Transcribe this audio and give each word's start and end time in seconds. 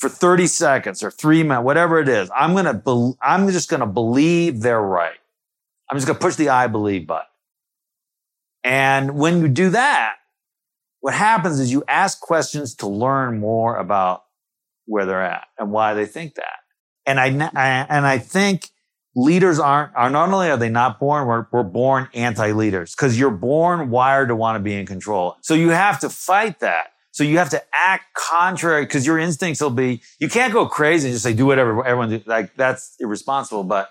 for 0.00 0.08
30 0.08 0.46
seconds 0.46 1.02
or 1.02 1.10
three 1.10 1.42
minutes, 1.42 1.62
whatever 1.62 2.00
it 2.00 2.08
is. 2.08 2.30
I'm 2.34 2.52
going 2.52 2.64
to, 2.64 2.74
be- 2.74 3.18
I'm 3.22 3.48
just 3.50 3.68
going 3.68 3.80
to 3.80 3.86
believe 3.86 4.62
they're 4.62 4.80
right. 4.80 5.18
I'm 5.90 5.96
just 5.96 6.06
going 6.06 6.18
to 6.18 6.24
push 6.24 6.36
the 6.36 6.48
I 6.48 6.68
believe 6.68 7.06
button. 7.06 7.26
And 8.64 9.16
when 9.16 9.40
you 9.40 9.48
do 9.48 9.70
that, 9.70 10.16
what 11.00 11.14
happens 11.14 11.60
is 11.60 11.70
you 11.70 11.84
ask 11.86 12.20
questions 12.20 12.74
to 12.76 12.86
learn 12.86 13.38
more 13.38 13.76
about 13.76 14.24
where 14.86 15.04
they're 15.04 15.22
at 15.22 15.46
and 15.58 15.70
why 15.70 15.94
they 15.94 16.06
think 16.06 16.34
that. 16.34 16.60
And 17.06 17.20
I, 17.20 17.26
I 17.54 17.86
and 17.88 18.06
I 18.06 18.18
think 18.18 18.68
leaders 19.14 19.58
aren't, 19.58 19.94
are 19.96 20.10
not 20.10 20.30
only 20.30 20.50
are 20.50 20.56
they 20.56 20.68
not 20.68 21.00
born, 21.00 21.26
we're, 21.26 21.46
we're 21.50 21.62
born 21.62 22.08
anti-leaders 22.14 22.94
because 22.94 23.18
you're 23.18 23.30
born 23.30 23.90
wired 23.90 24.28
to 24.28 24.36
want 24.36 24.56
to 24.56 24.60
be 24.60 24.74
in 24.74 24.86
control. 24.86 25.36
So 25.42 25.54
you 25.54 25.70
have 25.70 26.00
to 26.00 26.10
fight 26.10 26.60
that. 26.60 26.88
So 27.20 27.24
you 27.24 27.36
have 27.36 27.50
to 27.50 27.62
act 27.74 28.14
contrary 28.14 28.86
because 28.86 29.06
your 29.06 29.18
instincts 29.18 29.60
will 29.60 29.68
be, 29.68 30.00
you 30.20 30.26
can't 30.30 30.54
go 30.54 30.64
crazy 30.64 31.08
and 31.08 31.14
just 31.14 31.22
say, 31.22 31.34
do 31.34 31.44
whatever 31.44 31.84
everyone 31.84 32.08
do. 32.08 32.22
Like 32.24 32.56
that's 32.56 32.96
irresponsible. 32.98 33.64
But 33.64 33.90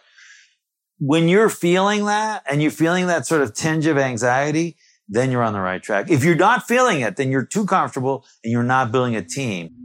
when 0.98 1.30
you're 1.30 1.48
feeling 1.48 2.06
that 2.06 2.42
and 2.50 2.60
you're 2.60 2.72
feeling 2.72 3.06
that 3.06 3.28
sort 3.28 3.44
of 3.44 3.54
tinge 3.54 3.86
of 3.86 4.00
anxiety, 4.00 4.78
then 5.08 5.30
you're 5.30 5.44
on 5.44 5.54
the 5.54 5.60
right 5.60 5.80
track. 5.80 6.10
If 6.10 6.24
you're 6.24 6.34
not 6.34 6.68
feeling 6.68 7.02
it, 7.02 7.18
then 7.18 7.30
you're 7.30 7.46
too 7.46 7.68
comfortable 7.68 8.26
and 8.44 8.52
you're 8.52 8.64
not 8.64 8.92
building 8.92 9.16
a 9.16 9.22
team. 9.22 9.76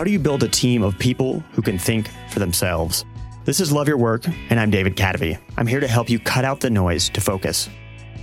How 0.00 0.04
do 0.04 0.10
you 0.10 0.18
build 0.18 0.42
a 0.42 0.48
team 0.48 0.82
of 0.82 0.98
people 0.98 1.40
who 1.52 1.60
can 1.60 1.76
think 1.76 2.08
for 2.30 2.38
themselves? 2.38 3.04
This 3.44 3.60
is 3.60 3.70
Love 3.70 3.86
Your 3.86 3.98
Work, 3.98 4.26
and 4.48 4.58
I'm 4.58 4.70
David 4.70 4.96
Kadavy. 4.96 5.38
I'm 5.58 5.66
here 5.66 5.78
to 5.78 5.86
help 5.86 6.08
you 6.08 6.18
cut 6.18 6.42
out 6.42 6.58
the 6.58 6.70
noise 6.70 7.10
to 7.10 7.20
focus. 7.20 7.68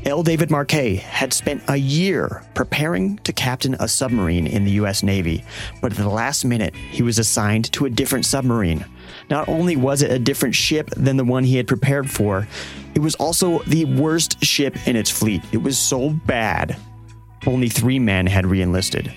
L. 0.04 0.24
David 0.24 0.50
Marquet 0.50 0.96
had 0.96 1.32
spent 1.34 1.62
a 1.68 1.76
year 1.76 2.44
preparing 2.56 3.18
to 3.18 3.32
captain 3.32 3.76
a 3.76 3.88
submarine 3.88 4.48
in 4.48 4.64
the 4.64 4.72
U.S. 4.72 5.04
Navy, 5.04 5.44
but 5.80 5.92
at 5.92 6.00
the 6.00 6.10
last 6.10 6.46
minute, 6.46 6.74
he 6.76 7.04
was 7.04 7.20
assigned 7.20 7.72
to 7.74 7.86
a 7.86 7.92
different 7.92 8.26
submarine. 8.26 8.84
Not 9.30 9.48
only 9.48 9.76
was 9.76 10.02
it 10.02 10.10
a 10.10 10.18
different 10.18 10.56
ship 10.56 10.90
than 10.98 11.16
the 11.16 11.26
one 11.26 11.44
he 11.44 11.58
had 11.58 11.68
prepared 11.68 12.10
for, 12.10 12.48
it 12.96 13.02
was 13.02 13.14
also 13.14 13.60
the 13.68 13.86
worst 13.86 14.44
ship 14.44 14.76
in 14.88 14.96
its 14.96 15.12
fleet. 15.12 15.44
It 15.52 15.62
was 15.62 15.78
so 15.78 16.10
bad, 16.10 16.76
only 17.46 17.70
three 17.70 18.00
men 18.00 18.26
had 18.26 18.48
re 18.48 18.64
enlisted. 18.64 19.14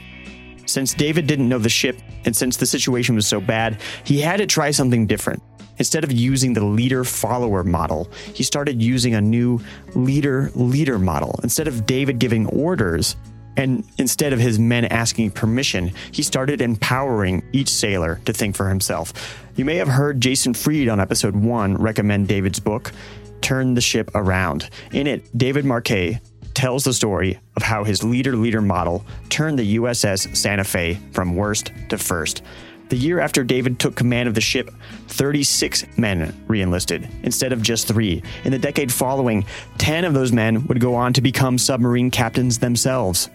Since 0.70 0.94
David 0.94 1.26
didn't 1.26 1.48
know 1.48 1.58
the 1.58 1.68
ship, 1.68 1.98
and 2.24 2.34
since 2.34 2.56
the 2.56 2.66
situation 2.66 3.14
was 3.14 3.26
so 3.26 3.40
bad, 3.40 3.80
he 4.04 4.20
had 4.20 4.36
to 4.38 4.46
try 4.46 4.70
something 4.70 5.06
different. 5.06 5.42
Instead 5.78 6.04
of 6.04 6.12
using 6.12 6.52
the 6.52 6.64
leader 6.64 7.04
follower 7.04 7.64
model, 7.64 8.10
he 8.34 8.42
started 8.42 8.82
using 8.82 9.14
a 9.14 9.20
new 9.20 9.58
leader 9.94 10.50
leader 10.54 10.98
model. 10.98 11.40
Instead 11.42 11.66
of 11.66 11.86
David 11.86 12.18
giving 12.18 12.46
orders, 12.46 13.16
and 13.56 13.84
instead 13.98 14.32
of 14.32 14.38
his 14.38 14.58
men 14.58 14.84
asking 14.84 15.30
permission, 15.32 15.90
he 16.12 16.22
started 16.22 16.60
empowering 16.60 17.42
each 17.52 17.68
sailor 17.68 18.20
to 18.26 18.32
think 18.32 18.54
for 18.54 18.68
himself. 18.68 19.12
You 19.56 19.64
may 19.64 19.76
have 19.76 19.88
heard 19.88 20.20
Jason 20.20 20.54
Fried 20.54 20.88
on 20.88 21.00
episode 21.00 21.34
one 21.34 21.76
recommend 21.76 22.28
David's 22.28 22.60
book, 22.60 22.92
Turn 23.40 23.74
the 23.74 23.80
Ship 23.80 24.10
Around. 24.14 24.70
In 24.92 25.06
it, 25.06 25.36
David 25.36 25.64
Marquet 25.64 26.20
tells 26.54 26.84
the 26.84 26.92
story 26.92 27.38
of 27.56 27.62
how 27.62 27.84
his 27.84 28.04
leader 28.04 28.36
leader 28.36 28.60
model 28.60 29.04
turned 29.28 29.58
the 29.58 29.76
USS 29.76 30.36
Santa 30.36 30.64
Fe 30.64 30.98
from 31.12 31.36
worst 31.36 31.72
to 31.88 31.98
first. 31.98 32.42
The 32.90 32.96
year 32.96 33.20
after 33.20 33.44
David 33.44 33.78
took 33.78 33.94
command 33.94 34.28
of 34.28 34.34
the 34.34 34.40
ship, 34.40 34.68
36 35.06 35.86
men 35.96 36.34
re 36.48 36.60
enlisted 36.60 37.08
instead 37.22 37.52
of 37.52 37.62
just 37.62 37.86
three. 37.86 38.20
In 38.44 38.50
the 38.50 38.58
decade 38.58 38.92
following, 38.92 39.44
10 39.78 40.04
of 40.04 40.12
those 40.12 40.32
men 40.32 40.66
would 40.66 40.80
go 40.80 40.96
on 40.96 41.12
to 41.12 41.20
become 41.20 41.56
submarine 41.56 42.10
captains 42.10 42.58
themselves. 42.58 43.30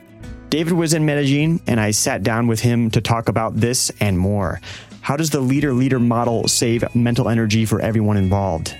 David 0.49 0.73
was 0.73 0.93
in 0.93 1.05
Medellin, 1.05 1.61
and 1.67 1.79
I 1.79 1.91
sat 1.91 2.21
down 2.21 2.47
with 2.47 2.59
him 2.59 2.91
to 2.91 3.01
talk 3.01 3.29
about 3.29 3.55
this 3.55 3.91
and 4.01 4.19
more. 4.19 4.59
How 4.99 5.15
does 5.15 5.29
the 5.29 5.39
leader 5.39 5.73
leader 5.73 5.99
model 5.99 6.47
save 6.47 6.93
mental 6.93 7.29
energy 7.29 7.65
for 7.65 7.79
everyone 7.79 8.17
involved? 8.17 8.75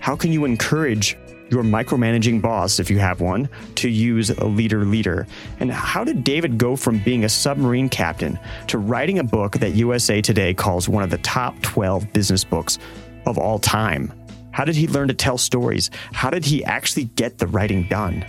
How 0.00 0.16
can 0.16 0.32
you 0.32 0.44
encourage 0.44 1.16
your 1.48 1.62
micromanaging 1.62 2.42
boss, 2.42 2.78
if 2.78 2.90
you 2.90 2.98
have 2.98 3.20
one, 3.20 3.48
to 3.76 3.88
use 3.88 4.30
a 4.30 4.44
leader 4.44 4.84
leader? 4.84 5.26
And 5.60 5.70
how 5.70 6.04
did 6.04 6.24
David 6.24 6.58
go 6.58 6.76
from 6.76 6.98
being 6.98 7.24
a 7.24 7.28
submarine 7.28 7.88
captain 7.88 8.38
to 8.68 8.78
writing 8.78 9.18
a 9.18 9.24
book 9.24 9.52
that 9.58 9.74
USA 9.74 10.20
Today 10.20 10.54
calls 10.54 10.88
one 10.88 11.02
of 11.02 11.10
the 11.10 11.18
top 11.18 11.60
12 11.62 12.12
business 12.12 12.44
books 12.44 12.78
of 13.26 13.38
all 13.38 13.58
time? 13.58 14.12
How 14.50 14.64
did 14.64 14.74
he 14.74 14.88
learn 14.88 15.08
to 15.08 15.14
tell 15.14 15.38
stories? 15.38 15.90
How 16.12 16.30
did 16.30 16.44
he 16.44 16.64
actually 16.64 17.04
get 17.04 17.38
the 17.38 17.46
writing 17.46 17.86
done? 17.88 18.24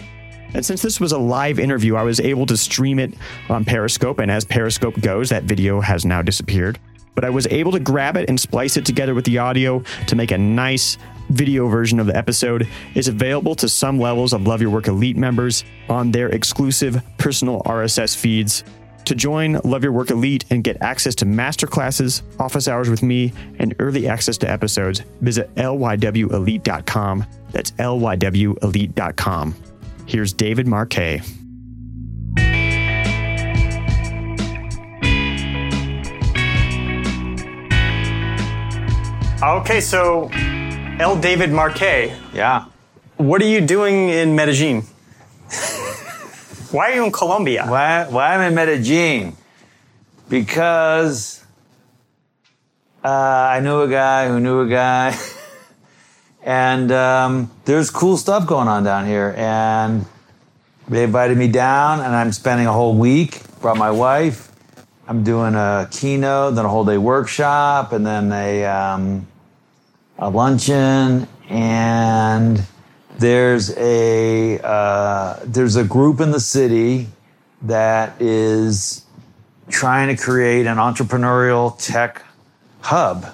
And 0.54 0.66
since 0.66 0.82
this 0.82 1.00
was 1.00 1.12
a 1.12 1.18
live 1.18 1.60
interview, 1.60 1.96
I 1.96 2.04
was 2.04 2.20
able 2.20 2.46
to 2.48 2.58
stream 2.58 3.00
it 3.00 3.14
on 3.50 3.66
Periscope. 3.66 4.20
And 4.20 4.32
as 4.32 4.46
Periscope 4.46 5.00
goes, 5.02 5.30
that 5.30 5.44
video 5.44 5.82
has 5.82 6.06
now 6.06 6.22
disappeared. 6.22 6.80
But 7.16 7.26
I 7.26 7.30
was 7.30 7.48
able 7.48 7.72
to 7.72 7.80
grab 7.80 8.16
it 8.16 8.30
and 8.30 8.40
splice 8.40 8.78
it 8.78 8.86
together 8.86 9.14
with 9.14 9.26
the 9.26 9.40
audio 9.40 9.84
to 10.08 10.16
make 10.16 10.32
a 10.32 10.38
nice 10.38 10.98
video 11.30 11.68
version 11.68 12.00
of 12.00 12.08
the 12.08 12.16
episode 12.16 12.68
is 12.96 13.08
available 13.08 13.56
to 13.56 13.70
some 13.70 14.00
levels 14.00 14.34
of 14.34 14.48
Love 14.48 14.62
Your 14.62 14.70
Work 14.70 14.88
Elite 14.88 15.18
members 15.18 15.64
on 15.90 16.12
their 16.12 16.30
exclusive 16.30 17.02
personal 17.18 17.62
RSS 17.64 18.16
feeds. 18.16 18.64
To 19.06 19.16
join 19.16 19.54
Love 19.64 19.84
Your 19.84 19.94
Work 19.94 20.12
Elite 20.12 20.44
and 20.50 20.64
get 20.64 20.82
access 20.82 21.16
to 21.16 21.26
masterclasses, 21.26 22.24
office 22.40 22.68
hours 22.68 22.90
with 22.90 23.02
me, 23.02 23.32
and 23.58 23.74
early 23.80 24.08
access 24.08 24.38
to 24.40 24.50
episodes, 24.50 25.02
visit 25.22 25.54
lywelite.com. 25.56 27.26
That's 27.52 27.72
lywelite.com. 27.72 29.56
Here's 30.06 30.34
David 30.34 30.68
Marquet. 30.68 31.22
Okay, 39.42 39.80
so 39.80 40.30
L. 41.00 41.16
David 41.16 41.52
Marquet, 41.52 42.16
Yeah. 42.34 42.66
what 43.18 43.42
are 43.42 43.46
you 43.48 43.62
doing 43.62 44.10
in 44.10 44.36
Medellin? 44.36 44.84
Why 46.72 46.92
are 46.92 46.96
you 46.96 47.06
in 47.06 47.12
Colombia? 47.12 47.66
Why, 47.68 48.08
why 48.10 48.34
I'm 48.34 48.42
in 48.42 48.56
Medellin? 48.56 49.38
Because 50.28 51.44
uh, 53.04 53.08
I 53.10 53.60
knew 53.62 53.82
a 53.82 53.88
guy 53.88 54.28
who 54.28 54.40
knew 54.40 54.62
a 54.62 54.68
guy. 54.68 55.16
and 56.44 56.92
um, 56.92 57.52
there's 57.66 57.90
cool 57.92 58.18
stuff 58.18 58.48
going 58.48 58.68
on 58.68 58.84
down 58.84 59.06
here. 59.06 59.34
And 59.38 60.06
they 60.90 61.04
invited 61.04 61.38
me 61.38 61.48
down, 61.48 62.00
and 62.02 62.16
I'm 62.16 62.32
spending 62.32 62.66
a 62.66 62.74
whole 62.74 62.96
week. 62.96 63.42
Brought 63.62 63.78
my 63.78 63.92
wife. 63.92 64.52
I'm 65.08 65.24
doing 65.24 65.54
a 65.56 65.88
keynote, 65.92 66.56
then 66.56 66.66
a 66.66 66.70
whole 66.70 66.84
day 66.84 66.98
workshop, 66.98 67.94
and 67.94 68.06
then 68.06 68.32
a, 68.34 68.66
um, 68.66 69.28
a 70.18 70.30
luncheon. 70.30 71.28
And 71.50 72.62
there's 73.18 73.76
a 73.78 74.60
uh, 74.64 75.40
there's 75.46 75.76
a 75.76 75.84
group 75.84 76.20
in 76.20 76.32
the 76.32 76.40
city 76.40 77.08
that 77.64 78.22
is 78.22 79.06
trying 79.70 80.16
to 80.16 80.22
create 80.22 80.68
an 80.68 80.78
entrepreneurial 80.78 81.78
tech 81.80 82.22
hub, 82.82 83.26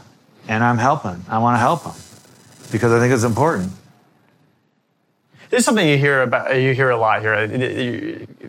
and 0.47 0.63
I'm 0.63 0.77
helping. 0.77 1.25
I 1.27 1.39
want 1.39 1.55
to 1.55 1.59
help 1.59 1.83
them 1.83 1.93
because 2.71 2.91
I 2.91 2.99
think 2.99 3.13
it's 3.13 3.23
important. 3.23 3.71
This 5.49 5.59
is 5.59 5.65
something 5.65 5.87
you 5.87 5.97
hear 5.97 6.21
about. 6.23 6.55
You 6.59 6.73
hear 6.73 6.89
a 6.89 6.97
lot 6.97 7.21
here. 7.21 7.35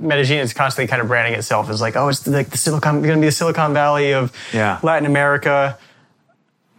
Medellin 0.00 0.38
is 0.38 0.54
constantly 0.54 0.88
kind 0.88 1.02
of 1.02 1.08
branding 1.08 1.34
itself 1.34 1.68
as 1.68 1.80
like, 1.80 1.96
oh, 1.96 2.08
it's 2.08 2.26
like 2.26 2.48
the 2.48 2.56
Silicon, 2.56 3.02
going 3.02 3.16
to 3.16 3.20
be 3.20 3.26
the 3.26 3.32
Silicon 3.32 3.74
Valley 3.74 4.12
of 4.14 4.32
Yeah. 4.54 4.78
Latin 4.82 5.04
America. 5.04 5.78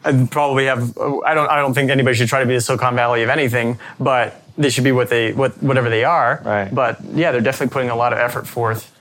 I 0.06 0.28
probably 0.30 0.66
have. 0.66 0.98
I 0.98 1.34
don't. 1.34 1.50
I 1.50 1.58
don't 1.58 1.74
think 1.74 1.90
anybody 1.90 2.16
should 2.16 2.30
try 2.30 2.40
to 2.40 2.46
be 2.46 2.54
the 2.54 2.62
Silicon 2.62 2.96
Valley 2.96 3.24
of 3.24 3.30
anything, 3.30 3.80
but 4.00 4.42
they 4.58 4.70
should 4.70 4.84
be 4.84 4.92
what 4.92 5.10
they 5.10 5.34
what 5.34 5.62
whatever 5.62 5.90
they 5.90 6.04
are. 6.04 6.42
Right. 6.46 6.74
But 6.74 7.02
yeah, 7.14 7.32
they're 7.32 7.42
definitely 7.42 7.74
putting 7.74 7.90
a 7.90 7.96
lot 7.96 8.14
of 8.14 8.20
effort 8.20 8.48
forth. 8.48 8.92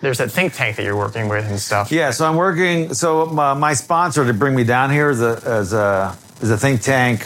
There's 0.00 0.18
that 0.18 0.30
think 0.30 0.52
tank 0.52 0.76
that 0.76 0.84
you're 0.84 0.96
working 0.96 1.28
with 1.28 1.46
and 1.48 1.58
stuff. 1.58 1.90
Yeah, 1.90 2.10
so 2.10 2.28
I'm 2.28 2.36
working. 2.36 2.94
So 2.94 3.38
uh, 3.38 3.54
my 3.54 3.74
sponsor 3.74 4.24
to 4.24 4.34
bring 4.34 4.54
me 4.54 4.64
down 4.64 4.90
here 4.90 5.10
is 5.10 5.20
a 5.20 5.32
is 5.60 5.72
a 5.72 6.16
is 6.40 6.50
a 6.50 6.58
think 6.58 6.82
tank, 6.82 7.24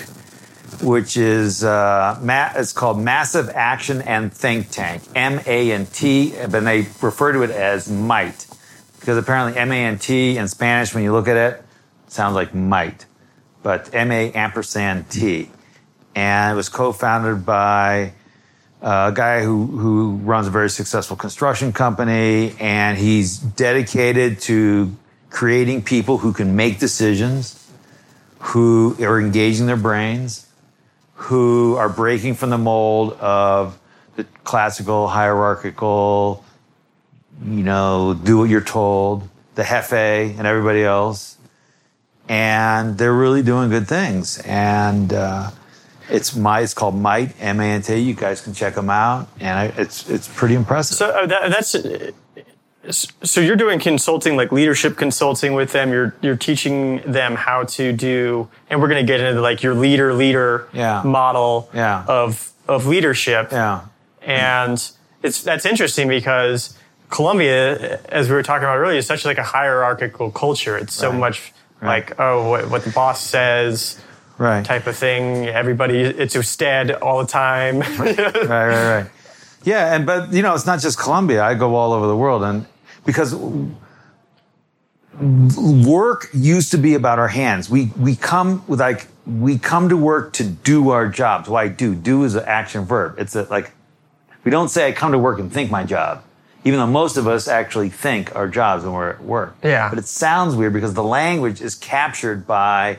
which 0.81 1.17
is 1.17 1.65
uh, 1.65 2.19
ma- 2.23 2.53
it's 2.55 2.73
called 2.73 2.99
Massive 2.99 3.51
Action 3.51 4.01
and 4.03 4.33
Think 4.33 4.71
Tank, 4.71 5.03
M 5.15 5.41
A 5.47 5.73
N 5.73 5.87
T, 5.87 6.35
but 6.49 6.61
they 6.61 6.87
refer 7.03 7.33
to 7.33 7.43
it 7.43 7.51
as 7.51 7.91
Might 7.91 8.47
because 9.01 9.19
apparently 9.19 9.59
M 9.59 9.73
A 9.73 9.85
N 9.85 9.99
T 9.99 10.37
in 10.37 10.47
Spanish, 10.47 10.95
when 10.95 11.03
you 11.03 11.13
look 11.13 11.27
at 11.27 11.37
it, 11.37 11.63
sounds 12.07 12.35
like 12.35 12.55
might, 12.55 13.07
but 13.63 13.95
M 13.95 14.11
A 14.11 14.33
ampersand 14.33 15.11
T, 15.11 15.51
and 16.15 16.53
it 16.53 16.57
was 16.57 16.69
co-founded 16.69 17.45
by 17.45 18.13
uh, 18.83 19.11
a 19.13 19.15
guy 19.15 19.43
who, 19.43 19.67
who 19.67 20.17
runs 20.17 20.47
a 20.47 20.51
very 20.51 20.71
successful 20.71 21.17
construction 21.17 21.73
company, 21.73 22.55
and 22.59 22.97
he's 22.97 23.39
dedicated 23.39 24.41
to 24.41 24.95
creating 25.29 25.83
people 25.83 26.19
who 26.19 26.33
can 26.33 26.57
make 26.57 26.79
decisions, 26.79 27.71
who 28.39 28.97
are 29.01 29.21
engaging 29.21 29.67
their 29.67 29.77
brains, 29.77 30.47
who 31.15 31.77
are 31.77 31.89
breaking 31.91 32.35
from 32.35 32.51
the 32.51 32.59
mold 32.59 33.13
of 33.21 33.79
the 34.17 34.25
classical 34.45 35.07
hierarchical, 35.07 36.43
you 37.45 37.63
know, 37.63 38.15
do 38.15 38.39
what 38.39 38.49
you're 38.49 38.61
told, 38.61 39.29
the 39.55 39.63
Hefe 39.63 40.37
and 40.39 40.47
everybody 40.47 40.83
else. 40.83 41.37
And 42.31 42.97
they're 42.97 43.13
really 43.13 43.43
doing 43.43 43.71
good 43.71 43.89
things. 43.89 44.39
And 44.47 45.13
uh, 45.13 45.51
it's 46.09 46.37
my 46.37 46.61
it's 46.61 46.75
called 46.75 46.95
Might 46.95 47.35
M 47.41 47.59
A 47.59 47.65
N 47.65 47.83
T. 47.83 47.97
You 47.99 48.15
guys 48.15 48.41
can 48.41 48.55
check 48.55 48.77
them 48.77 48.89
out, 48.89 49.27
and 49.41 49.59
I, 49.59 49.65
it's 49.77 50.09
it's 50.09 50.29
pretty 50.29 50.55
impressive. 50.55 50.97
So 50.97 51.09
uh, 51.11 51.27
that, 51.27 51.51
that's 51.51 51.75
uh, 51.75 52.13
so 52.93 53.41
you're 53.41 53.57
doing 53.57 53.81
consulting, 53.81 54.37
like 54.37 54.53
leadership 54.53 54.97
consulting 54.97 55.55
with 55.55 55.73
them. 55.73 55.91
You're 55.91 56.15
you're 56.23 56.37
teaching 56.37 57.03
them 57.05 57.35
how 57.35 57.65
to 57.65 57.93
do, 57.93 58.49
and 58.71 58.81
we're 58.81 58.89
going 58.89 59.05
to 59.05 59.13
get 59.13 59.21
into 59.21 59.41
like 59.41 59.65
your 59.65 59.75
leader 59.75 60.15
leader 60.15 60.69
Yeah. 60.73 61.03
model 61.03 61.69
Yeah. 61.75 62.05
of 62.07 62.53
of 62.69 62.87
leadership. 62.87 63.49
yeah, 63.51 63.81
And 64.23 64.79
it's 65.25 65.43
that's 65.43 65.67
interesting 65.67 66.07
because 66.07 66.77
Colombia, 67.11 67.99
as 68.09 68.29
we 68.29 68.37
were 68.37 68.45
talking 68.45 68.63
about 68.63 68.77
earlier, 68.79 68.99
is 68.99 69.07
such 69.07 69.25
like 69.25 69.39
a 69.39 69.43
hierarchical 69.43 70.31
culture. 70.31 70.77
It's 70.79 70.95
so 70.95 71.11
Right. 71.11 71.19
much 71.19 71.53
Right. 71.81 72.09
like 72.09 72.21
oh, 72.21 72.51
what, 72.51 72.71
what 72.71 72.85
the 72.85 72.91
boss 72.91 73.25
says 73.25 74.01
right, 74.39 74.65
type 74.65 74.87
of 74.87 74.97
thing. 74.97 75.47
Everybody, 75.47 76.01
it's 76.01 76.35
usted 76.35 76.93
all 76.93 77.21
the 77.21 77.27
time. 77.27 77.81
right, 77.99 78.19
right, 78.19 78.47
right. 78.49 79.07
Yeah, 79.63 79.95
and 79.95 80.07
but 80.07 80.33
you 80.33 80.43
know, 80.43 80.55
it's 80.55 80.67
not 80.67 80.81
just 80.81 80.99
Colombia. 80.99 81.43
I 81.43 81.55
go 81.55 81.75
all 81.75 81.93
over 81.93 82.07
the 82.07 82.17
world, 82.17 82.43
and 82.43 82.67
because 83.05 83.35
work 85.21 86.31
used 86.33 86.71
to 86.71 86.79
be 86.79 86.95
about 86.95 87.19
our 87.19 87.29
hands. 87.29 87.69
We 87.69 87.93
we 87.99 88.17
come 88.17 88.65
with 88.67 88.81
like 88.81 89.07
we 89.27 89.59
come 89.59 89.91
to 89.91 89.97
work 89.97 90.33
to 90.35 90.45
do 90.45 90.91
our 90.91 91.09
jobs. 91.09 91.49
Why 91.49 91.69
do? 91.69 91.95
Do 91.95 92.25
is 92.25 92.35
an 92.35 92.45
action 92.47 92.85
verb. 92.85 93.17
It's 93.19 93.37
a, 93.37 93.43
like 93.45 93.73
we 94.45 94.51
don't 94.51 94.69
say 94.69 94.89
I 94.89 94.93
come 94.93 95.13
to 95.13 95.19
work 95.19 95.39
and 95.39 95.53
think 95.53 95.71
my 95.71 95.85
job, 95.85 96.25
even 96.65 96.79
though 96.79 96.87
most 96.87 97.17
of 97.17 97.27
us 97.27 97.49
actually 97.49 97.89
think 97.89 98.35
our 98.37 98.49
jobs 98.49 98.85
when 98.85 98.93
we're 98.93 99.11
at 99.11 99.23
work. 99.23 99.57
Yeah. 99.63 99.89
But 99.89 99.99
it 99.99 100.07
sounds 100.07 100.55
weird 100.55 100.73
because 100.73 100.95
the 100.95 101.05
language 101.05 101.61
is 101.61 101.75
captured 101.75 102.47
by 102.47 102.99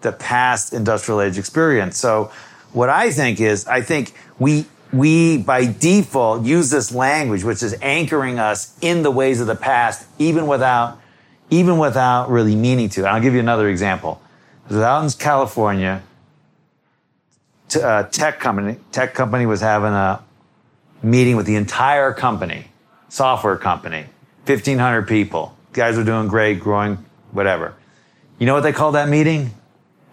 the 0.00 0.12
past 0.12 0.72
industrial 0.72 1.20
age 1.20 1.38
experience. 1.38 1.98
So 1.98 2.30
what 2.72 2.88
I 2.88 3.10
think 3.10 3.40
is 3.40 3.66
I 3.66 3.80
think 3.80 4.14
we 4.38 4.66
we 4.92 5.38
by 5.38 5.66
default 5.66 6.44
use 6.44 6.70
this 6.70 6.92
language 6.92 7.42
which 7.42 7.62
is 7.62 7.76
anchoring 7.82 8.38
us 8.38 8.76
in 8.80 9.02
the 9.02 9.10
ways 9.10 9.40
of 9.40 9.46
the 9.46 9.56
past 9.56 10.06
even 10.18 10.46
without 10.46 11.00
even 11.50 11.78
without 11.78 12.30
really 12.30 12.56
meaning 12.56 12.88
to. 12.90 13.06
I'll 13.06 13.20
give 13.20 13.34
you 13.34 13.40
another 13.40 13.68
example. 13.68 14.20
I 14.66 14.72
was 14.72 14.82
out 14.82 15.04
in 15.04 15.10
California, 15.10 16.02
t- 17.68 17.80
uh, 17.82 18.04
tech 18.04 18.40
company 18.40 18.78
tech 18.92 19.14
company 19.14 19.46
was 19.46 19.60
having 19.60 19.92
a 19.92 20.22
meeting 21.02 21.36
with 21.36 21.46
the 21.46 21.56
entire 21.56 22.12
company, 22.12 22.66
software 23.14 23.56
company, 23.56 24.04
1,500 24.46 25.06
people. 25.06 25.56
Guys 25.72 25.96
are 25.96 26.04
doing 26.04 26.26
great, 26.26 26.58
growing, 26.58 27.04
whatever. 27.30 27.74
You 28.38 28.46
know 28.46 28.54
what 28.54 28.62
they 28.64 28.72
call 28.72 28.92
that 28.92 29.08
meeting? 29.08 29.54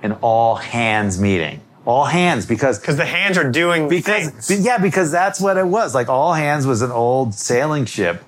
An 0.03 0.13
all 0.21 0.56
hands 0.56 1.19
meeting. 1.19 1.62
All 1.83 2.06
hands 2.06 2.45
because 2.45 2.80
Because 2.80 2.98
the 2.98 3.06
hands 3.06 3.39
are 3.39 3.50
doing 3.51 3.89
because 3.89 4.30
things. 4.48 4.63
yeah, 4.65 4.77
because 4.77 5.12
that's 5.12 5.42
what 5.42 5.57
it 5.57 5.65
was. 5.65 5.95
Like 5.95 6.09
all 6.09 6.33
hands 6.33 6.68
was 6.68 6.83
an 6.83 6.92
old 6.92 7.33
sailing 7.33 7.86
ship 7.86 8.24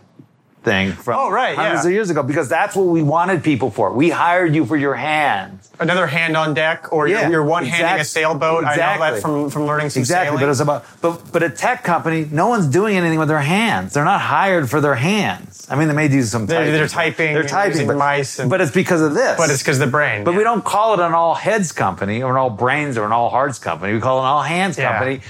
thing 0.63 0.93
from 0.93 1.15
Oh, 1.17 1.29
right, 1.29 1.55
hundreds 1.55 1.83
yeah. 1.83 1.89
of 1.89 1.93
years 1.93 2.09
ago 2.09 2.23
because 2.23 2.47
that's 2.49 2.75
what 2.75 2.85
we 2.87 3.03
wanted 3.03 3.43
people 3.43 3.69
for. 3.69 3.91
We 3.91 4.09
hired 4.09 4.55
you 4.55 4.65
for 4.65 4.77
your 4.77 4.95
hands. 4.95 5.69
Another 5.79 6.07
hand 6.07 6.37
on 6.37 6.53
deck, 6.53 6.91
or 6.93 7.07
Yeah, 7.07 7.29
you're, 7.29 7.43
one 7.43 7.65
handing 7.65 7.99
a 7.99 8.05
sailboat. 8.05 8.63
I 8.63 8.67
know 8.67 8.71
exactly. 8.71 9.09
that 9.11 9.21
from, 9.21 9.49
from 9.49 9.65
learning 9.65 9.89
some 9.89 10.01
Exactly, 10.01 10.37
sailing. 10.37 10.41
but 10.45 10.49
it's 10.51 10.59
about 10.59 10.85
but 11.01 11.31
but 11.31 11.43
a 11.43 11.49
tech 11.49 11.83
company, 11.83 12.27
no 12.31 12.47
one's 12.47 12.67
doing 12.67 12.95
anything 12.95 13.19
with 13.19 13.27
their 13.27 13.39
hands. 13.41 13.93
They're 13.93 14.05
not 14.05 14.21
hired 14.21 14.69
for 14.69 14.79
their 14.81 14.95
hands. 14.95 15.67
I 15.69 15.75
mean, 15.75 15.87
they 15.87 15.93
may 15.93 16.07
do 16.07 16.21
some. 16.23 16.45
They're- 16.45 16.59
typing. 16.59 16.73
they're 16.73 16.87
typing 16.87 17.33
They're 17.33 17.43
typing, 17.43 17.87
but, 17.87 17.97
mice 17.97 18.39
and- 18.39 18.49
but 18.49 18.61
it's 18.61 18.71
because 18.71 19.01
of 19.01 19.13
this. 19.15 19.37
but 19.37 19.49
it's 19.49 19.61
because 19.61 19.79
the 19.79 19.87
brain. 19.87 20.23
But 20.23 20.31
yeah. 20.31 20.37
we 20.37 20.43
don't 20.43 20.63
call 20.63 20.93
it 20.93 20.99
an 20.99 21.13
all 21.13 21.35
heads 21.35 21.71
company 21.71 22.21
or 22.23 22.31
an 22.31 22.37
all 22.37 22.49
brains 22.49 22.97
or 22.97 23.05
an 23.05 23.11
all 23.11 23.29
hearts 23.29 23.59
company. 23.59 23.93
We 23.93 23.99
call 23.99 24.17
it 24.19 24.21
an 24.21 24.27
all 24.27 24.41
hands 24.43 24.77
Yeah. 24.77 24.91
company 24.91 25.21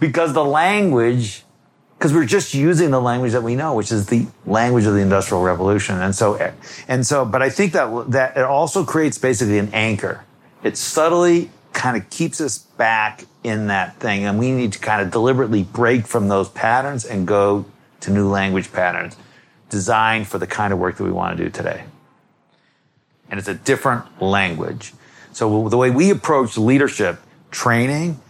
because 0.00 0.32
the 0.34 0.44
language, 0.44 1.44
because 1.98 2.12
we're 2.12 2.26
just 2.26 2.54
using 2.54 2.90
the 2.90 3.00
language 3.00 3.32
that 3.32 3.42
we 3.42 3.54
know, 3.54 3.74
which 3.74 3.90
is 3.90 4.06
the 4.06 4.26
language 4.44 4.84
of 4.84 4.94
the 4.94 5.00
Industrial 5.00 5.42
Revolution. 5.42 6.00
And 6.00 6.14
so, 6.14 6.52
and 6.88 7.06
so, 7.06 7.24
but 7.24 7.42
I 7.42 7.50
think 7.50 7.72
that 7.72 8.10
that 8.10 8.36
it 8.36 8.44
also 8.44 8.84
creates 8.84 9.18
basically 9.18 9.58
an 9.58 9.70
anchor. 9.72 10.24
It 10.62 10.76
subtly 10.76 11.50
kind 11.72 11.96
of 11.96 12.08
keeps 12.10 12.40
us 12.40 12.58
back 12.58 13.24
in 13.44 13.68
that 13.68 13.96
thing, 13.96 14.24
and 14.24 14.38
we 14.38 14.50
need 14.50 14.72
to 14.72 14.78
kind 14.78 15.02
of 15.02 15.10
deliberately 15.10 15.62
break 15.62 16.06
from 16.06 16.28
those 16.28 16.48
patterns 16.48 17.04
and 17.04 17.26
go 17.26 17.66
to 18.00 18.10
new 18.10 18.28
language 18.28 18.72
patterns 18.72 19.16
designed 19.68 20.28
for 20.28 20.38
the 20.38 20.46
kind 20.46 20.72
of 20.72 20.78
work 20.78 20.96
that 20.96 21.04
we 21.04 21.10
want 21.10 21.36
to 21.36 21.44
do 21.44 21.50
today 21.50 21.84
and 23.30 23.38
it's 23.38 23.48
a 23.48 23.54
different 23.54 24.22
language. 24.22 24.92
So 25.32 25.68
the 25.68 25.76
way 25.76 25.90
we 25.90 26.10
approach 26.10 26.56
leadership 26.56 27.20
training, 27.50 28.20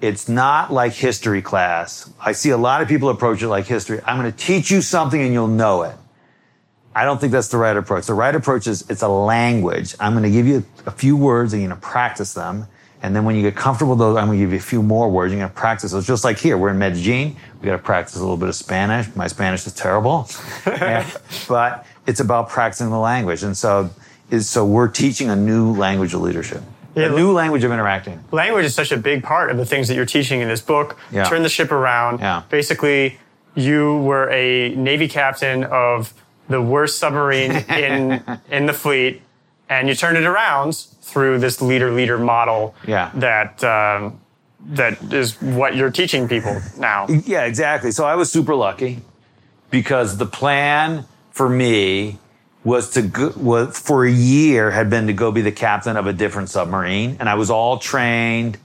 it's 0.00 0.28
not 0.28 0.72
like 0.72 0.92
history 0.92 1.42
class. 1.42 2.08
I 2.20 2.32
see 2.32 2.50
a 2.50 2.56
lot 2.56 2.82
of 2.82 2.88
people 2.88 3.08
approach 3.08 3.42
it 3.42 3.48
like 3.48 3.66
history. 3.66 4.00
I'm 4.04 4.18
going 4.18 4.30
to 4.30 4.36
teach 4.36 4.70
you 4.70 4.80
something 4.80 5.20
and 5.20 5.32
you'll 5.32 5.48
know 5.48 5.82
it. 5.82 5.96
I 6.94 7.04
don't 7.04 7.20
think 7.20 7.32
that's 7.32 7.48
the 7.48 7.58
right 7.58 7.76
approach. 7.76 8.06
The 8.06 8.14
right 8.14 8.34
approach 8.34 8.66
is 8.66 8.88
it's 8.88 9.02
a 9.02 9.08
language. 9.08 9.94
I'm 10.00 10.12
going 10.12 10.24
to 10.24 10.30
give 10.30 10.46
you 10.46 10.64
a 10.86 10.90
few 10.90 11.16
words 11.16 11.52
and 11.52 11.62
you're 11.62 11.68
going 11.70 11.80
to 11.80 11.86
practice 11.86 12.34
them. 12.34 12.66
And 13.02 13.14
then 13.14 13.24
when 13.24 13.36
you 13.36 13.42
get 13.42 13.54
comfortable 13.54 13.90
with 13.90 14.00
those, 14.00 14.16
I'm 14.16 14.26
going 14.26 14.38
to 14.38 14.44
give 14.44 14.52
you 14.52 14.58
a 14.58 14.62
few 14.62 14.82
more 14.82 15.08
words. 15.08 15.32
You're 15.32 15.40
going 15.40 15.50
to 15.50 15.56
practice 15.56 15.92
those. 15.92 16.06
Just 16.06 16.24
like 16.24 16.38
here, 16.38 16.58
we're 16.58 16.70
in 16.70 16.78
Medellin. 16.78 17.36
We 17.60 17.66
got 17.66 17.72
to 17.72 17.78
practice 17.78 18.16
a 18.16 18.20
little 18.20 18.36
bit 18.36 18.48
of 18.48 18.56
Spanish. 18.56 19.14
My 19.14 19.28
Spanish 19.28 19.64
is 19.66 19.72
terrible, 19.74 20.28
And- 20.66 21.06
but 21.48 21.86
it's 22.08 22.18
about 22.20 22.48
practicing 22.48 22.90
the 22.90 22.98
language. 22.98 23.42
And 23.44 23.56
so, 23.56 23.90
is 24.30 24.48
so 24.48 24.64
we're 24.66 24.88
teaching 24.88 25.30
a 25.30 25.36
new 25.36 25.72
language 25.74 26.12
of 26.14 26.20
leadership, 26.22 26.62
a 26.96 27.08
new 27.10 27.32
language 27.32 27.64
of 27.64 27.72
interacting. 27.72 28.22
language 28.32 28.64
is 28.64 28.74
such 28.74 28.92
a 28.92 28.96
big 28.96 29.22
part 29.22 29.50
of 29.50 29.56
the 29.56 29.66
things 29.66 29.88
that 29.88 29.94
you're 29.94 30.06
teaching 30.06 30.40
in 30.40 30.48
this 30.48 30.60
book. 30.60 30.96
Yeah. 31.10 31.24
Turn 31.24 31.42
the 31.42 31.48
ship 31.48 31.70
around. 31.70 32.20
Yeah. 32.20 32.42
Basically, 32.48 33.18
you 33.54 33.98
were 33.98 34.28
a 34.30 34.74
Navy 34.74 35.08
captain 35.08 35.64
of 35.64 36.12
the 36.48 36.60
worst 36.60 36.98
submarine 36.98 37.52
in 37.68 38.22
in 38.50 38.66
the 38.66 38.72
fleet, 38.72 39.22
and 39.68 39.88
you 39.88 39.94
turned 39.94 40.16
it 40.16 40.24
around 40.24 40.76
through 41.02 41.38
this 41.38 41.60
leader 41.60 41.90
leader 41.90 42.18
model. 42.18 42.74
Yeah. 42.86 43.10
That 43.14 43.62
um, 43.64 44.20
that 44.66 45.12
is 45.12 45.40
what 45.40 45.76
you're 45.76 45.90
teaching 45.90 46.28
people 46.28 46.60
now. 46.78 47.06
Yeah, 47.08 47.44
exactly. 47.44 47.90
So 47.92 48.04
I 48.04 48.14
was 48.16 48.30
super 48.30 48.54
lucky 48.54 49.00
because 49.70 50.16
the 50.16 50.26
plan 50.26 51.04
for 51.30 51.48
me 51.48 52.18
was 52.64 52.90
to 52.90 53.02
go, 53.02 53.32
was 53.36 53.78
for 53.78 54.04
a 54.04 54.10
year 54.10 54.70
had 54.70 54.90
been 54.90 55.06
to 55.06 55.12
go 55.12 55.30
be 55.32 55.40
the 55.42 55.52
captain 55.52 55.96
of 55.96 56.06
a 56.06 56.12
different 56.12 56.50
submarine, 56.50 57.16
and 57.20 57.28
I 57.28 57.34
was 57.34 57.50
all 57.50 57.78
trained. 57.78 58.58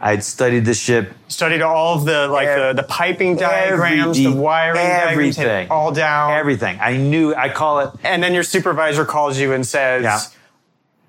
I 0.00 0.10
had 0.10 0.24
studied 0.24 0.64
the 0.64 0.74
ship, 0.74 1.12
Studied 1.28 1.62
all 1.62 1.94
of 1.96 2.04
the 2.04 2.26
like 2.26 2.48
Every- 2.48 2.72
the, 2.74 2.82
the 2.82 2.88
piping 2.88 3.36
diagrams, 3.36 4.18
every 4.18 4.32
the 4.32 4.36
wiring 4.40 4.76
diagrams, 4.76 5.12
everything. 5.38 5.68
all 5.70 5.92
down. 5.92 6.32
everything. 6.32 6.78
I 6.80 6.96
knew. 6.96 7.34
I 7.34 7.48
call 7.50 7.80
it 7.80 7.90
and 8.02 8.20
then 8.22 8.34
your 8.34 8.42
supervisor 8.42 9.04
calls 9.04 9.38
you 9.38 9.52
and 9.52 9.64
says, 9.64 10.02
Yeah. 10.02 10.18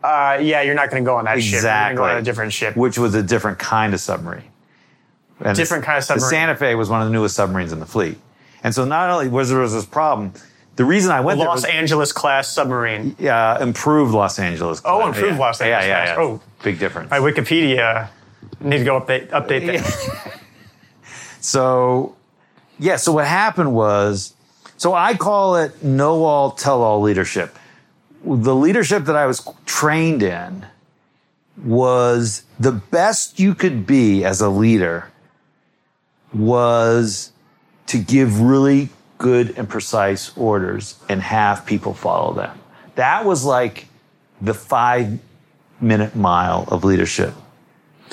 uh, 0.07 0.37
"Yeah, 0.39 0.61
you're 0.61 0.75
not 0.75 0.91
going 0.91 1.03
to 1.03 1.07
go 1.07 1.15
on 1.15 1.25
that 1.25 1.41
ship. 1.41 1.53
You're 1.53 1.61
going 1.61 1.63
exactly 1.63 1.95
to 1.95 1.97
go 2.01 2.03
on 2.03 2.17
a 2.17 2.21
different 2.21 2.53
ship." 2.53 2.75
which 2.75 2.99
was 2.99 3.15
a 3.15 3.23
different 3.23 3.57
kind 3.57 3.93
of 3.95 3.99
submarine. 3.99 4.43
And 5.39 5.57
Different 5.57 5.83
kind 5.83 5.97
of 5.97 6.03
submarine. 6.03 6.29
The. 6.29 6.29
Santa 6.29 6.55
Fe 6.55 6.75
was 6.75 6.87
one 6.89 7.01
of 7.01 7.07
the 7.07 7.13
newest 7.13 7.35
submarines 7.35 7.71
in 7.73 7.79
the 7.79 7.85
fleet, 7.87 8.17
and 8.63 8.75
so 8.75 8.85
not 8.85 9.09
only 9.09 9.27
was 9.27 9.49
there 9.49 9.57
was 9.59 9.73
this 9.73 9.85
problem. 9.87 10.33
The 10.75 10.85
reason 10.85 11.11
I 11.11 11.21
went 11.21 11.37
there 11.39 11.47
Los 11.47 11.57
was, 11.57 11.65
Angeles 11.65 12.11
class 12.11 12.47
submarine. 12.47 13.15
Yeah, 13.19 13.61
improved 13.61 14.13
Los 14.13 14.39
Angeles. 14.39 14.81
Oh, 14.83 15.05
improved 15.07 15.35
yeah. 15.35 15.39
Los 15.39 15.61
Angeles 15.61 15.85
Yeah, 15.85 15.87
yeah, 15.87 16.05
class. 16.05 16.17
yeah. 16.17 16.23
Oh. 16.23 16.41
big 16.63 16.79
difference. 16.79 17.11
My 17.11 17.19
Wikipedia 17.19 18.09
need 18.59 18.79
to 18.79 18.83
go 18.83 18.99
update 18.99 19.29
update 19.29 19.67
that. 19.67 20.39
So, 21.41 22.15
yeah. 22.79 22.95
So 22.95 23.11
what 23.11 23.27
happened 23.27 23.73
was, 23.75 24.33
so 24.77 24.93
I 24.93 25.15
call 25.15 25.57
it 25.57 25.83
know 25.83 26.23
all, 26.23 26.51
tell 26.51 26.81
all 26.81 27.01
leadership. 27.01 27.57
The 28.23 28.55
leadership 28.55 29.03
that 29.05 29.17
I 29.17 29.25
was 29.25 29.45
trained 29.65 30.23
in 30.23 30.65
was 31.61 32.43
the 32.57 32.71
best 32.71 33.39
you 33.39 33.53
could 33.55 33.85
be 33.85 34.23
as 34.23 34.39
a 34.39 34.47
leader 34.49 35.11
was 36.33 37.31
to 37.87 37.99
give 37.99 38.39
really 38.39 38.87
good 39.23 39.57
and 39.57 39.67
precise 39.69 40.31
orders 40.37 40.95
and 41.09 41.21
have 41.21 41.65
people 41.65 41.93
follow 41.93 42.33
them. 42.33 42.51
That 42.95 43.23
was 43.25 43.43
like 43.45 43.87
the 44.41 44.53
five 44.53 45.17
minute 45.79 46.13
mile 46.15 46.65
of 46.67 46.83
leadership. 46.83 47.33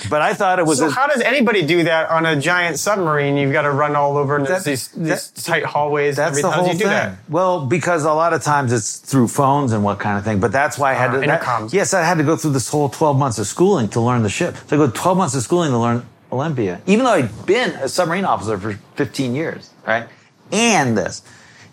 but 0.09 0.23
I 0.23 0.33
thought 0.35 0.59
it 0.61 0.65
was. 0.67 0.79
So 0.79 0.87
a- 0.87 0.91
how 0.91 1.09
does 1.09 1.21
anybody 1.21 1.63
do 1.67 1.83
that 1.85 2.09
on 2.11 2.25
a 2.25 2.35
giant 2.41 2.79
submarine? 2.79 3.37
You've 3.37 3.53
got 3.53 3.63
to 3.63 3.71
run 3.73 3.95
all 3.97 4.17
over 4.17 4.37
and 4.37 4.47
That- 4.47 4.65
these, 4.65 4.89
these 4.89 5.31
that- 5.33 5.43
tight 5.45 5.65
hallways. 5.65 6.17
That's 6.17 6.41
the 6.41 6.47
everything. 6.47 6.51
How 6.53 6.57
whole 6.59 6.67
do 6.69 6.73
you 6.73 6.79
do 6.79 6.85
thing. 6.85 7.11
that? 7.11 7.17
Well, 7.29 7.67
because 7.67 8.05
a 8.05 8.13
lot 8.13 8.33
of 8.33 8.43
times 8.43 8.73
it's 8.73 8.97
through 8.97 9.29
phones 9.29 9.73
and 9.73 9.83
what 9.85 9.99
kind 9.99 10.17
of 10.17 10.25
thing. 10.25 10.39
But 10.41 10.53
that's 10.53 10.79
why 10.79 10.93
I 10.93 10.95
had 10.95 11.11
Ah, 11.11 11.21
to. 11.21 11.27
that- 11.67 11.73
yes, 11.75 11.93
I 11.93 12.03
had 12.03 12.17
to 12.19 12.25
go 12.25 12.37
through 12.37 12.53
this 12.53 12.69
whole 12.71 12.89
12 12.89 13.19
months 13.19 13.39
of 13.39 13.47
schooling 13.49 13.89
to 13.89 14.01
learn 14.01 14.23
the 14.23 14.31
ship. 14.31 14.57
So 14.69 14.77
I 14.77 14.79
go 14.79 14.89
12 14.89 15.19
months 15.19 15.35
of 15.35 15.43
schooling 15.43 15.71
to 15.73 15.79
learn 15.79 16.07
Olympia, 16.33 16.81
even 16.87 17.05
though 17.05 17.13
I'd 17.21 17.45
been 17.45 17.71
a 17.83 17.89
submarine 17.89 18.25
officer 18.25 18.57
for 18.57 18.79
15 18.95 19.35
years, 19.35 19.71
right? 19.87 20.05
And 20.53 20.97
this. 20.97 21.23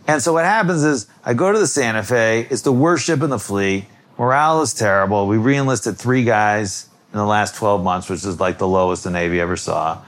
And 0.07 0.21
so 0.21 0.33
what 0.33 0.45
happens 0.45 0.83
is 0.83 1.07
I 1.25 1.33
go 1.33 1.51
to 1.51 1.59
the 1.59 1.67
Santa 1.67 2.03
Fe. 2.03 2.47
It's 2.49 2.61
the 2.61 2.71
worst 2.71 3.05
ship 3.05 3.21
in 3.21 3.29
the 3.29 3.39
fleet. 3.39 3.85
Morale 4.17 4.61
is 4.61 4.73
terrible. 4.73 5.27
We 5.27 5.37
reenlisted 5.37 5.97
three 5.97 6.23
guys 6.23 6.89
in 7.11 7.19
the 7.19 7.25
last 7.25 7.55
12 7.55 7.83
months, 7.83 8.09
which 8.09 8.23
is 8.23 8.39
like 8.39 8.57
the 8.57 8.67
lowest 8.67 9.03
the 9.03 9.11
Navy 9.11 9.39
ever 9.39 9.57
saw. 9.57 10.01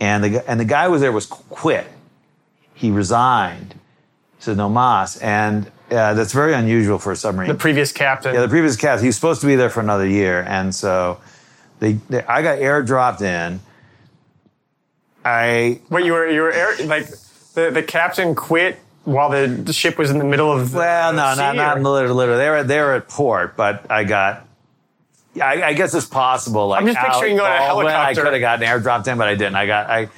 And 0.00 0.22
the, 0.22 0.50
and 0.50 0.60
the 0.60 0.64
guy 0.64 0.86
who 0.86 0.92
was 0.92 1.00
there 1.00 1.12
was 1.12 1.26
quit. 1.26 1.86
He 2.74 2.90
resigned. 2.90 3.72
He 4.36 4.44
said, 4.44 4.56
no 4.56 4.68
mas. 4.68 5.16
And 5.16 5.66
uh, 5.90 6.14
that's 6.14 6.32
very 6.32 6.52
unusual 6.54 6.98
for 6.98 7.12
a 7.12 7.16
submarine. 7.16 7.48
The 7.48 7.56
previous 7.56 7.90
captain. 7.90 8.34
Yeah, 8.34 8.42
the 8.42 8.48
previous 8.48 8.76
cast, 8.76 9.02
he 9.02 9.08
was 9.08 9.16
supposed 9.16 9.40
to 9.40 9.46
be 9.46 9.56
there 9.56 9.70
for 9.70 9.80
another 9.80 10.06
year. 10.06 10.42
And 10.46 10.74
so 10.74 11.20
they, 11.80 11.94
they 12.08 12.22
I 12.24 12.42
got 12.42 12.58
airdropped 12.58 13.22
in. 13.22 13.60
I, 15.24 15.80
What 15.88 16.04
you 16.04 16.12
were 16.12 16.28
you 16.28 16.42
were 16.42 16.52
air, 16.52 16.76
like 16.86 17.08
the 17.54 17.70
the 17.70 17.82
captain 17.82 18.34
quit 18.34 18.78
while 19.04 19.30
the, 19.30 19.46
the 19.46 19.72
ship 19.72 19.96
was 19.96 20.10
in 20.10 20.18
the 20.18 20.24
middle 20.24 20.52
of 20.52 20.72
the 20.72 20.78
well, 20.78 21.12
no, 21.12 21.34
not, 21.34 21.56
not 21.56 21.78
or- 21.78 21.82
literally, 21.82 22.14
literally. 22.14 22.38
They 22.38 22.50
were, 22.50 22.62
they 22.64 22.80
were 22.80 22.94
at 22.94 23.08
port, 23.08 23.56
but 23.56 23.90
I 23.90 24.04
got, 24.04 24.46
I, 25.40 25.62
I 25.62 25.72
guess 25.72 25.94
it's 25.94 26.04
possible. 26.04 26.68
Like 26.68 26.82
I'm 26.82 26.86
just 26.86 26.98
picturing 26.98 27.36
going 27.36 27.50
on 27.50 27.56
a 27.56 27.58
Baldwin, 27.68 27.86
helicopter. 27.86 28.20
I 28.20 28.24
could 28.24 28.32
have 28.34 28.40
gotten 28.40 28.66
airdropped 28.68 29.10
in, 29.10 29.16
but 29.16 29.28
I 29.28 29.34
didn't. 29.34 29.56
I 29.56 29.66
got, 29.66 29.88
I, 29.88 30.08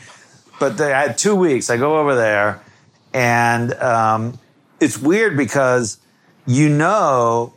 but 0.59 0.77
they, 0.77 0.93
I 0.93 1.03
had 1.03 1.19
two 1.19 1.37
weeks. 1.37 1.71
I 1.71 1.77
go 1.77 1.99
over 1.99 2.17
there 2.17 2.63
and, 3.15 3.73
um, 3.75 4.39
it's 4.81 4.99
weird 4.99 5.37
because 5.37 5.99
you 6.47 6.69
know, 6.69 7.53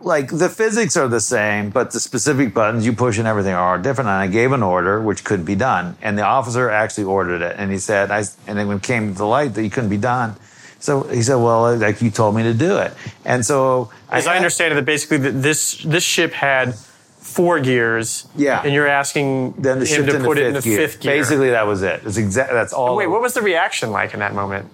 like 0.00 0.28
the 0.30 0.48
physics 0.48 0.96
are 0.96 1.08
the 1.08 1.20
same, 1.20 1.70
but 1.70 1.90
the 1.92 2.00
specific 2.00 2.54
buttons 2.54 2.86
you 2.86 2.92
push 2.92 3.18
and 3.18 3.26
everything 3.28 3.54
are 3.54 3.78
different. 3.78 4.08
And 4.08 4.16
I 4.16 4.26
gave 4.26 4.52
an 4.52 4.62
order 4.62 5.00
which 5.00 5.24
couldn't 5.24 5.44
be 5.44 5.54
done, 5.54 5.96
and 6.02 6.16
the 6.18 6.22
officer 6.22 6.70
actually 6.70 7.04
ordered 7.04 7.42
it, 7.42 7.56
and 7.58 7.70
he 7.70 7.78
said, 7.78 8.10
"I," 8.10 8.24
and 8.46 8.58
then 8.58 8.66
when 8.68 8.78
it 8.78 8.82
came 8.82 9.12
to 9.12 9.18
the 9.18 9.26
light 9.26 9.54
that 9.54 9.62
you 9.62 9.70
couldn't 9.70 9.90
be 9.90 9.98
done. 9.98 10.36
So 10.78 11.02
he 11.02 11.22
said, 11.22 11.34
"Well, 11.36 11.66
uh, 11.66 11.76
like 11.76 12.00
you 12.00 12.10
told 12.10 12.34
me 12.34 12.42
to 12.44 12.54
do 12.54 12.78
it," 12.78 12.94
and 13.24 13.44
so 13.44 13.90
As 14.10 14.26
I 14.26 14.30
had- 14.32 14.36
understand 14.38 14.72
it, 14.72 14.76
that 14.76 14.86
basically 14.86 15.18
this 15.18 15.76
this 15.84 16.02
ship 16.04 16.32
had 16.32 16.74
four 17.20 17.60
gears. 17.60 18.26
Yeah. 18.34 18.62
And 18.64 18.72
you're 18.72 18.88
asking 18.88 19.54
then 19.58 19.78
the 19.80 19.84
him 19.86 20.06
to 20.06 20.18
put 20.20 20.38
it 20.38 20.46
in 20.46 20.54
the 20.54 20.62
fifth 20.62 20.64
gear. 20.64 20.78
fifth 20.88 21.00
gear. 21.00 21.16
Basically, 21.16 21.50
that 21.50 21.66
was 21.66 21.82
it. 21.82 22.00
It's 22.06 22.16
exact. 22.16 22.50
That's 22.52 22.72
all. 22.72 22.96
Wait, 22.96 23.06
what 23.08 23.20
was 23.20 23.34
the 23.34 23.42
reaction 23.42 23.90
like 23.92 24.14
in 24.14 24.20
that 24.20 24.34
moment? 24.34 24.66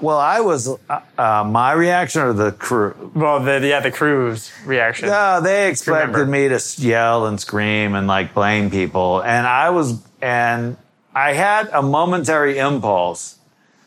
Well, 0.00 0.18
I 0.18 0.40
was 0.40 0.68
uh, 0.68 1.00
uh, 1.18 1.44
my 1.44 1.72
reaction 1.72 2.22
or 2.22 2.32
the 2.32 2.52
crew. 2.52 3.12
Well, 3.14 3.40
the 3.40 3.66
yeah, 3.66 3.80
the 3.80 3.90
crew's 3.90 4.50
reaction. 4.64 5.08
No, 5.08 5.42
they 5.42 5.68
expected 5.68 6.12
Remember. 6.16 6.26
me 6.26 6.48
to 6.48 6.60
yell 6.78 7.26
and 7.26 7.38
scream 7.38 7.94
and 7.94 8.06
like 8.06 8.32
blame 8.32 8.70
people. 8.70 9.20
And 9.22 9.46
I 9.46 9.68
was, 9.70 10.02
and 10.22 10.78
I 11.14 11.34
had 11.34 11.68
a 11.68 11.82
momentary 11.82 12.56
impulse 12.56 13.38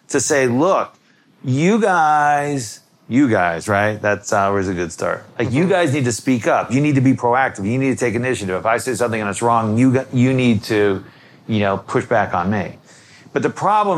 to 0.10 0.20
say, 0.20 0.46
look, 0.48 0.94
you 1.44 1.82
guys, 1.82 2.82
you 3.10 3.28
guys, 3.28 3.68
right? 3.68 4.00
That's 4.00 4.32
always 4.32 4.68
a 4.68 4.76
good 4.76 4.92
start. 4.92 5.26
Like 5.40 5.52
you 5.52 5.68
guys 5.68 5.94
need 5.94 6.06
to 6.06 6.12
speak 6.12 6.46
up. 6.46 6.72
You 6.72 6.80
need 6.80 6.96
to 6.96 7.02
be 7.02 7.14
proactive. 7.14 7.66
You 7.66 7.80
need 7.80 7.90
to 7.90 7.98
take 7.98 8.14
initiative. 8.14 8.56
If 8.56 8.68
I 8.68 8.78
say 8.78 8.94
something 8.94 9.20
and 9.20 9.30
it's 9.30 9.42
wrong, 9.42 9.80
you, 9.80 9.94
got, 9.94 10.14
you 10.14 10.32
need 10.34 10.62
to, 10.66 11.04
you 11.48 11.60
know, 11.60 11.78
push 11.80 12.06
back 12.06 12.36
on 12.36 12.52
me. 12.52 12.78
But 13.34 13.44
the 13.44 13.50
problem 13.50 13.96